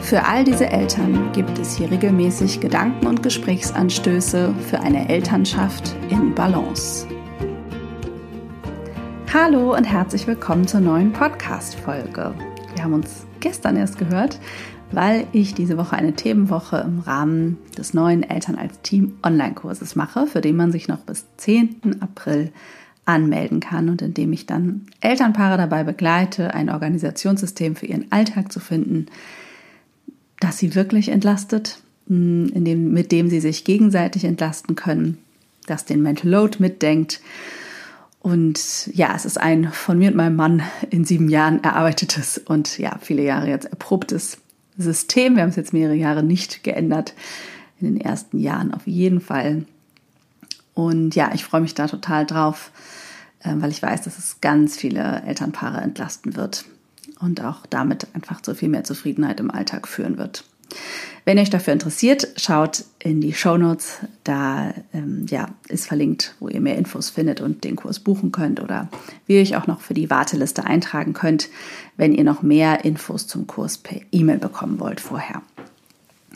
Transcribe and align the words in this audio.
Für 0.00 0.24
all 0.24 0.44
diese 0.44 0.66
Eltern 0.70 1.32
gibt 1.32 1.58
es 1.58 1.76
hier 1.76 1.90
regelmäßig 1.90 2.60
Gedanken 2.60 3.06
und 3.06 3.22
Gesprächsanstöße 3.22 4.54
für 4.54 4.80
eine 4.80 5.08
Elternschaft 5.08 5.94
in 6.08 6.34
Balance. 6.34 7.06
Hallo 9.34 9.76
und 9.76 9.84
herzlich 9.84 10.26
willkommen 10.26 10.66
zur 10.66 10.80
neuen 10.80 11.12
Podcast-Folge. 11.12 12.34
Wir 12.74 12.84
haben 12.84 12.94
uns 12.94 13.26
gestern 13.40 13.76
erst 13.76 13.98
gehört, 13.98 14.40
weil 14.92 15.26
ich 15.32 15.54
diese 15.54 15.76
Woche 15.76 15.96
eine 15.96 16.14
Themenwoche 16.14 16.78
im 16.78 17.00
Rahmen 17.00 17.58
des 17.76 17.92
neuen 17.92 18.22
Eltern 18.22 18.54
als 18.54 18.80
Team 18.80 19.18
Online-Kurses 19.22 19.94
mache, 19.94 20.26
für 20.26 20.40
den 20.40 20.56
man 20.56 20.72
sich 20.72 20.88
noch 20.88 21.00
bis 21.00 21.26
10. 21.36 22.00
April 22.00 22.50
anmelden 23.04 23.60
kann 23.60 23.90
und 23.90 24.00
in 24.00 24.14
dem 24.14 24.32
ich 24.32 24.46
dann 24.46 24.86
Elternpaare 25.00 25.58
dabei 25.58 25.82
begleite, 25.84 26.54
ein 26.54 26.70
Organisationssystem 26.70 27.76
für 27.76 27.86
ihren 27.86 28.10
Alltag 28.10 28.52
zu 28.52 28.60
finden, 28.60 29.06
das 30.40 30.58
sie 30.58 30.74
wirklich 30.74 31.08
entlastet, 31.08 31.80
mm, 32.06 32.64
dem, 32.64 32.92
mit 32.92 33.12
dem 33.12 33.28
sie 33.28 33.40
sich 33.40 33.64
gegenseitig 33.64 34.24
entlasten 34.24 34.76
können, 34.76 35.18
das 35.66 35.84
den 35.84 36.02
Mental 36.02 36.30
Load 36.30 36.58
mitdenkt. 36.60 37.20
Und 38.20 38.88
ja, 38.94 39.14
es 39.14 39.24
ist 39.24 39.38
ein 39.38 39.70
von 39.72 39.98
mir 39.98 40.08
und 40.08 40.16
meinem 40.16 40.36
Mann 40.36 40.62
in 40.90 41.04
sieben 41.04 41.28
Jahren 41.28 41.62
erarbeitetes 41.62 42.38
und 42.38 42.78
ja, 42.78 42.98
viele 43.00 43.22
Jahre 43.22 43.48
jetzt 43.48 43.66
erprobtes 43.66 44.38
System. 44.76 45.36
Wir 45.36 45.42
haben 45.42 45.50
es 45.50 45.56
jetzt 45.56 45.72
mehrere 45.72 45.94
Jahre 45.94 46.22
nicht 46.22 46.62
geändert. 46.62 47.14
In 47.80 47.94
den 47.94 48.00
ersten 48.00 48.38
Jahren 48.38 48.74
auf 48.74 48.86
jeden 48.86 49.20
Fall. 49.20 49.64
Und 50.74 51.14
ja, 51.14 51.30
ich 51.32 51.44
freue 51.44 51.60
mich 51.60 51.74
da 51.74 51.86
total 51.86 52.26
drauf, 52.26 52.72
äh, 53.40 53.54
weil 53.56 53.70
ich 53.70 53.82
weiß, 53.82 54.02
dass 54.02 54.18
es 54.18 54.40
ganz 54.40 54.76
viele 54.76 55.22
Elternpaare 55.24 55.80
entlasten 55.80 56.34
wird 56.36 56.64
und 57.20 57.42
auch 57.42 57.66
damit 57.66 58.08
einfach 58.14 58.40
zu 58.40 58.54
viel 58.54 58.68
mehr 58.68 58.84
Zufriedenheit 58.84 59.40
im 59.40 59.50
Alltag 59.50 59.88
führen 59.88 60.18
wird. 60.18 60.44
Wenn 61.24 61.38
euch 61.38 61.50
dafür 61.50 61.72
interessiert, 61.72 62.28
schaut 62.36 62.84
in 62.98 63.20
die 63.20 63.34
Show 63.34 63.58
Notes. 63.58 63.98
Da 64.24 64.72
ähm, 64.92 65.26
ja, 65.28 65.48
ist 65.68 65.86
verlinkt, 65.86 66.34
wo 66.40 66.48
ihr 66.48 66.60
mehr 66.60 66.76
Infos 66.76 67.10
findet 67.10 67.40
und 67.40 67.64
den 67.64 67.76
Kurs 67.76 68.00
buchen 68.00 68.32
könnt 68.32 68.60
oder 68.60 68.88
wie 69.26 69.36
ihr 69.36 69.42
euch 69.42 69.56
auch 69.56 69.66
noch 69.66 69.80
für 69.80 69.94
die 69.94 70.10
Warteliste 70.10 70.64
eintragen 70.64 71.12
könnt, 71.12 71.48
wenn 71.96 72.14
ihr 72.14 72.24
noch 72.24 72.42
mehr 72.42 72.84
Infos 72.84 73.26
zum 73.26 73.46
Kurs 73.46 73.78
per 73.78 74.00
E-Mail 74.10 74.38
bekommen 74.38 74.80
wollt 74.80 75.00
vorher. 75.00 75.42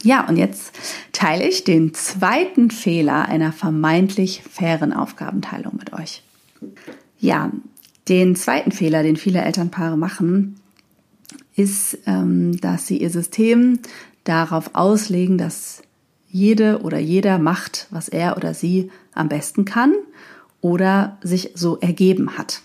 Ja, 0.02 0.26
und 0.26 0.36
jetzt 0.36 0.74
teile 1.12 1.46
ich 1.48 1.64
den 1.64 1.94
zweiten 1.94 2.70
Fehler 2.70 3.28
einer 3.28 3.52
vermeintlich 3.52 4.42
fairen 4.50 4.92
Aufgabenteilung 4.92 5.76
mit 5.76 5.92
euch. 5.92 6.22
Ja, 7.18 7.50
den 8.08 8.34
zweiten 8.34 8.72
Fehler, 8.72 9.02
den 9.02 9.16
viele 9.16 9.42
Elternpaare 9.42 9.96
machen, 9.96 10.56
ist, 11.54 11.98
ähm, 12.06 12.60
dass 12.60 12.86
sie 12.86 12.98
ihr 12.98 13.10
System 13.10 13.80
darauf 14.24 14.74
auslegen, 14.74 15.38
dass 15.38 15.82
jede 16.28 16.80
oder 16.82 16.98
jeder 16.98 17.38
macht, 17.38 17.86
was 17.90 18.08
er 18.08 18.36
oder 18.36 18.54
sie 18.54 18.90
am 19.14 19.28
besten 19.28 19.64
kann 19.64 19.92
oder 20.60 21.18
sich 21.22 21.50
so 21.54 21.78
ergeben 21.80 22.38
hat. 22.38 22.62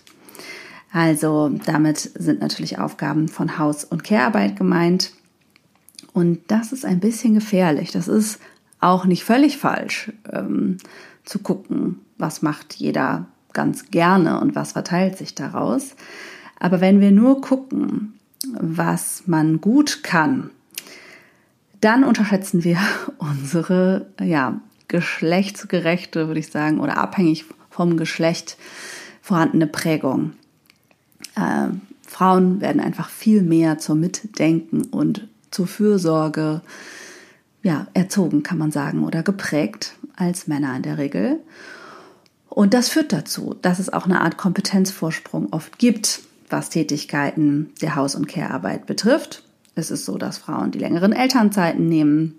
Also 0.90 1.50
damit 1.66 1.98
sind 1.98 2.40
natürlich 2.40 2.78
Aufgaben 2.78 3.28
von 3.28 3.58
Haus- 3.58 3.84
und 3.84 4.04
Care-Arbeit 4.04 4.56
gemeint. 4.56 5.12
Und 6.14 6.40
das 6.48 6.72
ist 6.72 6.86
ein 6.86 7.00
bisschen 7.00 7.34
gefährlich. 7.34 7.90
Das 7.90 8.08
ist 8.08 8.40
auch 8.80 9.04
nicht 9.04 9.24
völlig 9.24 9.58
falsch, 9.58 10.12
ähm, 10.32 10.78
zu 11.24 11.40
gucken, 11.40 12.00
was 12.16 12.40
macht 12.40 12.74
jeder 12.74 13.26
ganz 13.52 13.90
gerne 13.90 14.40
und 14.40 14.54
was 14.54 14.72
verteilt 14.72 15.18
sich 15.18 15.34
daraus. 15.34 15.94
Aber 16.58 16.80
wenn 16.80 17.00
wir 17.00 17.10
nur 17.10 17.40
gucken, 17.40 18.17
was 18.52 19.24
man 19.26 19.60
gut 19.60 20.02
kann, 20.02 20.50
dann 21.80 22.04
unterschätzen 22.04 22.64
wir 22.64 22.78
unsere 23.18 24.06
ja, 24.20 24.60
geschlechtsgerechte, 24.88 26.26
würde 26.26 26.40
ich 26.40 26.50
sagen, 26.50 26.80
oder 26.80 26.98
abhängig 26.98 27.44
vom 27.70 27.96
Geschlecht 27.96 28.56
vorhandene 29.22 29.66
Prägung. 29.66 30.32
Äh, 31.36 31.68
Frauen 32.06 32.60
werden 32.60 32.80
einfach 32.80 33.10
viel 33.10 33.42
mehr 33.42 33.78
zum 33.78 34.00
Mitdenken 34.00 34.82
und 34.84 35.28
zur 35.50 35.66
Fürsorge 35.66 36.62
ja, 37.62 37.86
erzogen, 37.92 38.42
kann 38.42 38.58
man 38.58 38.70
sagen, 38.70 39.04
oder 39.04 39.22
geprägt 39.22 39.94
als 40.16 40.46
Männer 40.46 40.74
in 40.76 40.82
der 40.82 40.98
Regel. 40.98 41.40
Und 42.48 42.74
das 42.74 42.88
führt 42.88 43.12
dazu, 43.12 43.54
dass 43.60 43.78
es 43.78 43.92
auch 43.92 44.06
eine 44.06 44.22
Art 44.22 44.36
Kompetenzvorsprung 44.36 45.52
oft 45.52 45.78
gibt, 45.78 46.22
was 46.52 46.70
Tätigkeiten 46.70 47.70
der 47.80 47.96
Haus- 47.96 48.14
und 48.14 48.28
Care-Arbeit 48.28 48.86
betrifft. 48.86 49.44
Es 49.74 49.90
ist 49.90 50.04
so, 50.04 50.18
dass 50.18 50.38
Frauen 50.38 50.70
die 50.70 50.78
längeren 50.78 51.12
Elternzeiten 51.12 51.88
nehmen, 51.88 52.38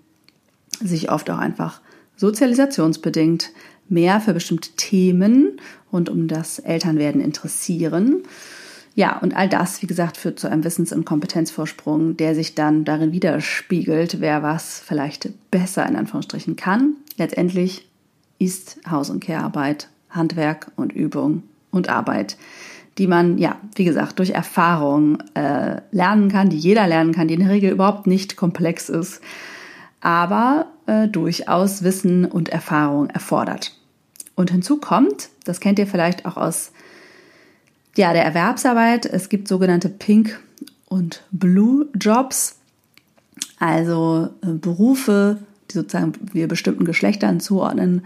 sich 0.82 1.10
oft 1.10 1.30
auch 1.30 1.38
einfach 1.38 1.80
sozialisationsbedingt 2.16 3.50
mehr 3.88 4.20
für 4.20 4.34
bestimmte 4.34 4.70
Themen 4.76 5.60
rund 5.92 6.08
um 6.08 6.28
das 6.28 6.58
Elternwerden 6.58 7.20
interessieren. 7.20 8.22
Ja, 8.94 9.18
und 9.18 9.34
all 9.34 9.48
das, 9.48 9.82
wie 9.82 9.86
gesagt, 9.86 10.16
führt 10.16 10.38
zu 10.38 10.48
einem 10.48 10.64
Wissens- 10.64 10.92
und 10.92 11.04
Kompetenzvorsprung, 11.04 12.16
der 12.16 12.34
sich 12.34 12.54
dann 12.54 12.84
darin 12.84 13.12
widerspiegelt, 13.12 14.20
wer 14.20 14.42
was 14.42 14.80
vielleicht 14.80 15.30
besser 15.50 15.86
in 15.86 15.96
Anführungsstrichen 15.96 16.56
kann. 16.56 16.96
Letztendlich 17.16 17.88
ist 18.38 18.78
Haus- 18.88 19.10
und 19.10 19.20
Care-Arbeit 19.24 19.88
Handwerk 20.10 20.72
und 20.76 20.92
Übung 20.92 21.44
und 21.70 21.88
Arbeit, 21.88 22.36
die 23.00 23.06
man, 23.06 23.38
ja, 23.38 23.56
wie 23.76 23.84
gesagt, 23.84 24.18
durch 24.18 24.32
Erfahrung 24.32 25.22
äh, 25.32 25.80
lernen 25.90 26.28
kann, 26.28 26.50
die 26.50 26.58
jeder 26.58 26.86
lernen 26.86 27.14
kann, 27.14 27.28
die 27.28 27.34
in 27.34 27.40
der 27.40 27.48
Regel 27.48 27.70
überhaupt 27.70 28.06
nicht 28.06 28.36
komplex 28.36 28.90
ist, 28.90 29.22
aber 30.02 30.66
äh, 30.84 31.08
durchaus 31.08 31.82
Wissen 31.82 32.26
und 32.26 32.50
Erfahrung 32.50 33.08
erfordert. 33.08 33.74
Und 34.34 34.50
hinzu 34.50 34.76
kommt, 34.76 35.30
das 35.44 35.60
kennt 35.60 35.78
ihr 35.78 35.86
vielleicht 35.86 36.26
auch 36.26 36.36
aus 36.36 36.72
ja, 37.96 38.12
der 38.12 38.22
Erwerbsarbeit, 38.22 39.06
es 39.06 39.30
gibt 39.30 39.48
sogenannte 39.48 39.88
Pink- 39.88 40.38
und 40.84 41.22
Blue-Jobs, 41.30 42.58
also 43.58 44.28
äh, 44.42 44.48
Berufe, 44.52 45.38
die 45.70 45.78
sozusagen 45.78 46.12
wir 46.34 46.48
bestimmten 46.48 46.84
Geschlechtern 46.84 47.40
zuordnen, 47.40 48.04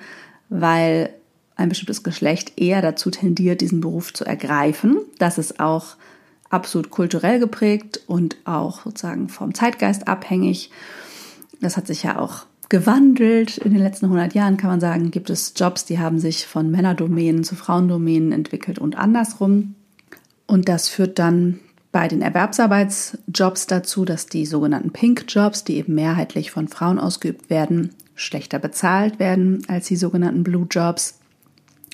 weil 0.50 1.10
ein 1.56 1.68
bestimmtes 1.68 2.02
Geschlecht 2.02 2.52
eher 2.56 2.82
dazu 2.82 3.10
tendiert, 3.10 3.60
diesen 3.60 3.80
Beruf 3.80 4.12
zu 4.12 4.24
ergreifen. 4.24 4.98
Das 5.18 5.38
ist 5.38 5.60
auch 5.60 5.96
absolut 6.50 6.90
kulturell 6.90 7.38
geprägt 7.38 8.00
und 8.06 8.36
auch 8.44 8.82
sozusagen 8.84 9.28
vom 9.28 9.54
Zeitgeist 9.54 10.08
abhängig. 10.08 10.70
Das 11.60 11.76
hat 11.76 11.86
sich 11.86 12.02
ja 12.02 12.18
auch 12.18 12.46
gewandelt. 12.68 13.58
In 13.58 13.72
den 13.72 13.82
letzten 13.82 14.06
100 14.06 14.34
Jahren 14.34 14.56
kann 14.56 14.70
man 14.70 14.80
sagen, 14.80 15.10
gibt 15.10 15.30
es 15.30 15.52
Jobs, 15.56 15.84
die 15.84 15.98
haben 15.98 16.18
sich 16.18 16.46
von 16.46 16.70
Männerdomänen 16.70 17.44
zu 17.44 17.54
Frauendomänen 17.54 18.32
entwickelt 18.32 18.78
und 18.78 18.96
andersrum. 18.96 19.74
Und 20.46 20.68
das 20.68 20.88
führt 20.88 21.18
dann 21.18 21.60
bei 21.92 22.08
den 22.08 22.22
Erwerbsarbeitsjobs 22.22 23.68
dazu, 23.68 24.04
dass 24.04 24.26
die 24.26 24.46
sogenannten 24.46 24.90
Pink-Jobs, 24.90 25.64
die 25.64 25.76
eben 25.76 25.94
mehrheitlich 25.94 26.50
von 26.50 26.66
Frauen 26.68 26.98
ausgeübt 26.98 27.50
werden, 27.50 27.90
schlechter 28.16 28.58
bezahlt 28.58 29.18
werden 29.18 29.62
als 29.68 29.86
die 29.86 29.96
sogenannten 29.96 30.42
Blue-Jobs. 30.42 31.20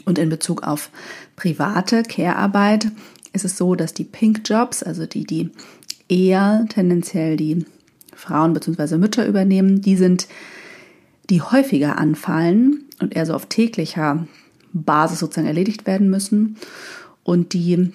Und 0.05 0.19
in 0.19 0.29
Bezug 0.29 0.63
auf 0.63 0.91
private 1.37 2.03
Care-Arbeit 2.03 2.91
ist 3.33 3.45
es 3.45 3.57
so, 3.57 3.75
dass 3.75 3.95
die 3.95 4.05
Pink-Jobs, 4.05 4.83
also 4.83 5.07
die, 5.07 5.25
die 5.25 5.51
eher 6.09 6.67
tendenziell 6.69 7.37
die 7.37 7.65
Frauen 8.15 8.53
bzw. 8.53 8.99
Mütter 8.99 9.27
übernehmen, 9.27 9.81
die 9.81 9.97
sind, 9.97 10.29
die 11.29 11.41
häufiger 11.41 11.99
anfallen 11.99 12.85
und 13.01 13.15
eher 13.15 13.27
so 13.27 13.35
auf 13.35 13.47
täglicher 13.47 14.27
Basis 14.73 15.21
sozusagen 15.21 15.47
erledigt 15.47 15.87
werden 15.87 16.11
müssen 16.11 16.57
und 17.23 17.53
die, 17.53 17.93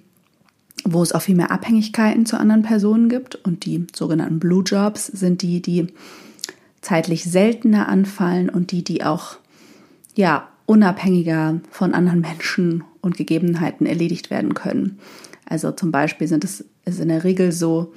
wo 0.83 1.03
es 1.03 1.11
auch 1.11 1.21
viel 1.21 1.35
mehr 1.35 1.51
Abhängigkeiten 1.51 2.25
zu 2.25 2.37
anderen 2.37 2.63
Personen 2.63 3.09
gibt 3.09 3.35
und 3.35 3.65
die 3.65 3.85
sogenannten 3.93 4.39
Blue 4.39 4.63
Jobs 4.63 5.07
sind 5.07 5.41
die, 5.41 5.61
die 5.61 5.87
zeitlich 6.81 7.23
seltener 7.23 7.89
anfallen 7.89 8.49
und 8.49 8.71
die, 8.71 8.83
die 8.83 9.03
auch 9.03 9.37
ja 10.15 10.47
unabhängiger 10.65 11.59
von 11.69 11.93
anderen 11.93 12.21
Menschen 12.21 12.83
und 13.01 13.17
Gegebenheiten 13.17 13.85
erledigt 13.85 14.29
werden 14.29 14.53
können. 14.53 14.99
Also 15.45 15.71
zum 15.71 15.91
Beispiel 15.91 16.27
sind 16.27 16.43
es 16.43 16.65
ist 16.85 16.99
in 16.99 17.09
der 17.09 17.23
Regel 17.23 17.51
so, 17.51 17.93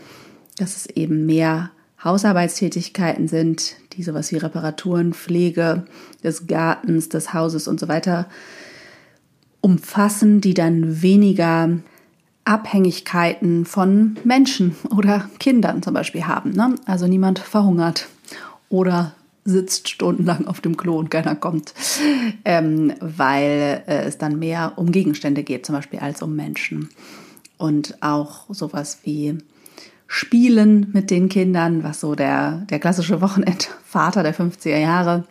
dass 0.56 0.76
es 0.76 0.86
eben 0.86 1.26
mehr 1.26 1.70
Hausarbeitstätigkeiten 2.02 3.28
sind, 3.28 3.76
die 3.94 4.02
sowas 4.02 4.32
wie 4.32 4.36
Reparaturen, 4.36 5.14
Pflege 5.14 5.84
des 6.22 6.46
Gartens, 6.46 7.08
des 7.08 7.34
Hauses 7.34 7.68
und 7.68 7.80
so 7.80 7.88
weiter 7.88 8.28
umfassen, 9.60 10.40
die 10.40 10.54
dann 10.54 11.02
weniger 11.02 11.70
Abhängigkeiten 12.44 13.66
von 13.66 14.16
Menschen 14.24 14.76
oder 14.96 15.28
Kindern 15.38 15.82
zum 15.82 15.94
Beispiel 15.94 16.24
haben. 16.24 16.52
Ne? 16.52 16.76
Also 16.86 17.06
niemand 17.06 17.40
verhungert 17.40 18.08
oder 18.68 19.14
sitzt 19.44 19.88
stundenlang 19.88 20.46
auf 20.46 20.60
dem 20.60 20.76
Klo 20.76 20.98
und 20.98 21.10
keiner 21.10 21.34
kommt, 21.34 21.74
ähm, 22.44 22.92
weil 23.00 23.82
äh, 23.86 24.02
es 24.02 24.18
dann 24.18 24.38
mehr 24.38 24.74
um 24.76 24.92
Gegenstände 24.92 25.42
geht, 25.42 25.66
zum 25.66 25.74
Beispiel 25.74 26.00
als 26.00 26.22
um 26.22 26.36
Menschen. 26.36 26.90
Und 27.56 28.02
auch 28.02 28.46
sowas 28.50 29.00
wie 29.04 29.38
Spielen 30.06 30.90
mit 30.92 31.10
den 31.10 31.28
Kindern, 31.28 31.84
was 31.84 32.00
so 32.00 32.14
der, 32.14 32.66
der 32.70 32.78
klassische 32.78 33.20
Wochenendvater 33.20 34.22
der 34.22 34.34
50er 34.34 34.78
Jahre 34.78 35.24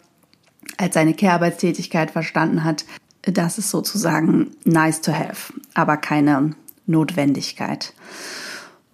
als 0.77 0.93
seine 0.93 1.13
Kehrarbeitstätigkeit 1.13 2.11
verstanden 2.11 2.63
hat, 2.63 2.85
das 3.23 3.57
ist 3.57 3.71
sozusagen 3.71 4.51
nice 4.63 5.01
to 5.01 5.11
have, 5.11 5.53
aber 5.73 5.97
keine 5.97 6.51
Notwendigkeit. 6.85 7.93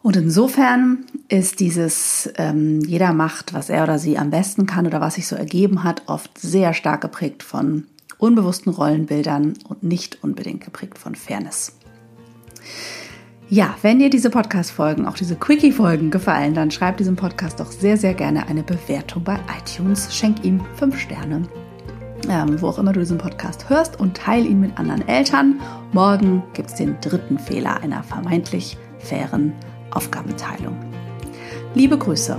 Und 0.04 0.18
insofern 0.18 1.06
ist 1.30 1.62
dieses 1.62 2.30
ähm, 2.36 2.82
jeder 2.82 3.14
macht, 3.14 3.54
was 3.54 3.70
er 3.70 3.84
oder 3.84 3.98
sie 3.98 4.18
am 4.18 4.32
besten 4.32 4.66
kann 4.66 4.86
oder 4.86 5.00
was 5.00 5.16
sich 5.16 5.28
so 5.28 5.38
ergeben 5.38 5.86
hat, 5.86 6.04
oft 6.08 6.38
sehr 6.38 6.74
stark 6.74 7.00
geprägt 7.00 7.42
von 7.42 7.86
unbewussten 8.18 8.74
Rollenbildern 8.74 9.54
und 9.70 9.82
nicht 9.82 10.22
unbedingt 10.22 10.66
geprägt 10.66 10.98
von 10.98 11.16
Fairness. 11.16 11.78
Ja, 13.48 13.76
wenn 13.82 14.00
dir 14.00 14.10
diese 14.10 14.30
Podcast-Folgen, 14.30 15.06
auch 15.06 15.16
diese 15.16 15.36
Quickie-Folgen 15.36 16.12
gefallen, 16.12 16.54
dann 16.54 16.70
schreib 16.70 16.98
diesem 16.98 17.16
Podcast 17.16 17.62
doch 17.62 17.72
sehr, 17.72 17.96
sehr 17.96 18.14
gerne 18.14 18.48
eine 18.48 18.64
Bewertung 18.64 19.24
bei 19.24 19.40
iTunes. 19.58 20.14
Schenk 20.14 20.44
ihm 20.44 20.60
fünf 20.76 21.00
Sterne, 21.00 21.44
ähm, 22.28 22.62
wo 22.62 22.68
auch 22.68 22.78
immer 22.78 22.92
du 22.92 23.00
diesen 23.00 23.18
Podcast 23.18 23.70
hörst 23.70 24.02
und 24.02 24.18
teile 24.18 24.48
ihn 24.48 24.60
mit 24.60 24.78
anderen 24.78 25.08
Eltern. 25.08 25.62
Morgen 25.94 26.44
gibt 26.54 26.72
es 26.72 26.76
den 26.76 26.98
dritten 27.00 27.40
Fehler 27.40 27.80
einer 27.82 28.04
vermeintlich 28.04 28.78
fairen 29.00 29.54
Aufgabenteilung. 29.96 30.78
Liebe 31.76 31.98
Grüße 31.98 32.38